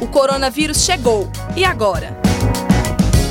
O 0.00 0.06
coronavírus 0.06 0.84
chegou. 0.84 1.30
E 1.56 1.64
agora? 1.64 2.16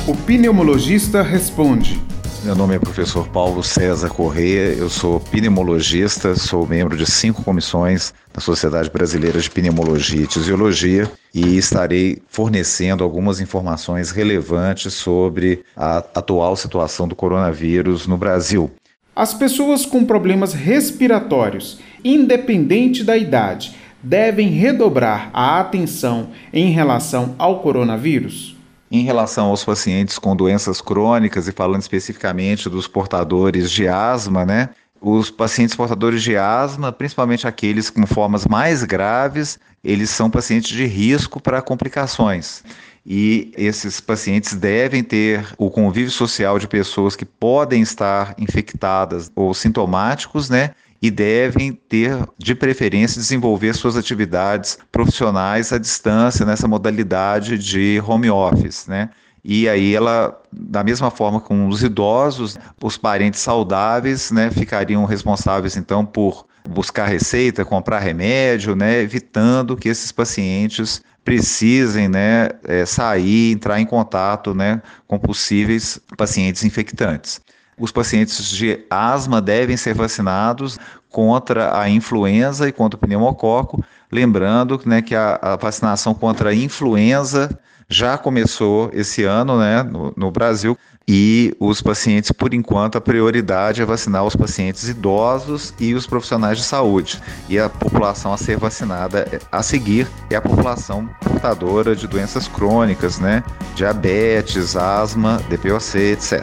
O 0.06 0.14
pneumologista 0.14 1.22
responde. 1.22 2.02
Meu 2.44 2.54
nome 2.54 2.74
é 2.74 2.78
professor 2.78 3.26
Paulo 3.28 3.62
César 3.62 4.10
Corrêa, 4.10 4.74
eu 4.74 4.90
sou 4.90 5.18
pneumologista, 5.18 6.36
sou 6.36 6.66
membro 6.66 6.94
de 6.94 7.06
cinco 7.06 7.42
comissões 7.42 8.12
da 8.34 8.40
Sociedade 8.40 8.90
Brasileira 8.90 9.40
de 9.40 9.48
Pneumologia 9.48 10.20
e 10.20 10.26
Tisiologia 10.26 11.10
e 11.34 11.56
estarei 11.56 12.20
fornecendo 12.28 13.02
algumas 13.02 13.40
informações 13.40 14.10
relevantes 14.10 14.92
sobre 14.92 15.64
a 15.74 15.98
atual 15.98 16.54
situação 16.54 17.08
do 17.08 17.16
coronavírus 17.16 18.06
no 18.06 18.18
Brasil. 18.18 18.70
As 19.16 19.32
pessoas 19.32 19.86
com 19.86 20.04
problemas 20.04 20.52
respiratórios, 20.52 21.78
independente 22.04 23.02
da 23.02 23.16
idade, 23.16 23.74
devem 24.04 24.48
redobrar 24.48 25.30
a 25.32 25.58
atenção 25.58 26.28
em 26.52 26.70
relação 26.70 27.34
ao 27.38 27.60
coronavírus? 27.60 28.54
Em 28.90 29.02
relação 29.02 29.46
aos 29.46 29.64
pacientes 29.64 30.18
com 30.18 30.36
doenças 30.36 30.80
crônicas 30.80 31.48
e 31.48 31.52
falando 31.52 31.80
especificamente 31.80 32.68
dos 32.68 32.86
portadores 32.86 33.70
de 33.70 33.88
asma, 33.88 34.44
né? 34.44 34.68
Os 35.00 35.30
pacientes 35.30 35.74
portadores 35.74 36.22
de 36.22 36.36
asma, 36.36 36.92
principalmente 36.92 37.46
aqueles 37.46 37.90
com 37.90 38.06
formas 38.06 38.46
mais 38.46 38.84
graves, 38.84 39.58
eles 39.82 40.10
são 40.10 40.30
pacientes 40.30 40.70
de 40.70 40.84
risco 40.86 41.40
para 41.40 41.60
complicações. 41.60 42.62
E 43.06 43.52
esses 43.56 44.00
pacientes 44.00 44.54
devem 44.54 45.02
ter 45.02 45.46
o 45.58 45.70
convívio 45.70 46.10
social 46.10 46.58
de 46.58 46.66
pessoas 46.66 47.14
que 47.14 47.26
podem 47.26 47.82
estar 47.82 48.34
infectadas 48.38 49.30
ou 49.34 49.52
sintomáticos, 49.52 50.48
né? 50.48 50.70
E 51.04 51.10
devem 51.10 51.70
ter, 51.70 52.16
de 52.38 52.54
preferência, 52.54 53.20
desenvolver 53.20 53.74
suas 53.74 53.94
atividades 53.94 54.78
profissionais 54.90 55.70
à 55.70 55.76
distância 55.76 56.46
nessa 56.46 56.66
modalidade 56.66 57.58
de 57.58 58.02
home 58.06 58.30
office, 58.30 58.86
né? 58.86 59.10
E 59.44 59.68
aí 59.68 59.94
ela, 59.94 60.40
da 60.50 60.82
mesma 60.82 61.10
forma 61.10 61.42
com 61.42 61.68
os 61.68 61.82
idosos, 61.82 62.56
os 62.82 62.96
parentes 62.96 63.40
saudáveis, 63.40 64.30
né, 64.30 64.50
ficariam 64.50 65.04
responsáveis 65.04 65.76
então 65.76 66.06
por 66.06 66.46
buscar 66.66 67.04
receita, 67.04 67.66
comprar 67.66 67.98
remédio, 67.98 68.74
né, 68.74 69.02
evitando 69.02 69.76
que 69.76 69.90
esses 69.90 70.10
pacientes 70.10 71.02
precisem 71.22 72.08
né, 72.08 72.48
é, 72.64 72.86
sair, 72.86 73.52
entrar 73.52 73.78
em 73.78 73.84
contato 73.84 74.54
né, 74.54 74.80
com 75.06 75.18
possíveis 75.18 76.00
pacientes 76.16 76.64
infectantes. 76.64 77.42
Os 77.78 77.90
pacientes 77.90 78.50
de 78.50 78.80
asma 78.88 79.40
devem 79.40 79.76
ser 79.76 79.94
vacinados 79.94 80.78
contra 81.10 81.78
a 81.78 81.88
influenza 81.88 82.68
e 82.68 82.72
contra 82.72 82.96
o 82.96 83.00
pneumococo, 83.00 83.84
lembrando 84.10 84.80
né, 84.84 85.00
que 85.00 85.14
a, 85.14 85.38
a 85.40 85.56
vacinação 85.56 86.14
contra 86.14 86.50
a 86.50 86.54
influenza 86.54 87.56
já 87.88 88.16
começou 88.18 88.90
esse 88.92 89.24
ano 89.24 89.58
né, 89.58 89.82
no, 89.82 90.12
no, 90.16 90.30
Brasil 90.30 90.76
e 91.06 91.54
os 91.60 91.82
pacientes, 91.82 92.32
por 92.32 92.54
enquanto, 92.54 92.96
a 92.96 93.00
prioridade 93.00 93.82
é 93.82 93.84
vacinar 93.84 94.24
os 94.24 94.34
pacientes 94.34 94.88
idosos 94.88 95.74
e 95.78 95.94
os 95.94 96.06
profissionais 96.06 96.58
de 96.58 96.64
saúde. 96.64 97.20
E 97.48 97.58
a 97.58 97.68
população 97.68 98.32
a 98.32 98.38
ser 98.38 98.56
vacinada 98.56 99.28
a 99.52 99.62
seguir 99.62 100.08
é 100.30 100.36
a 100.36 100.40
população 100.40 101.08
portadora 101.20 101.94
de 101.94 102.08
doenças 102.08 102.48
crônicas, 102.48 103.18
né, 103.18 103.44
diabetes, 103.74 104.76
asma, 104.76 105.40
DPOC, 105.48 105.98
etc. 105.98 106.42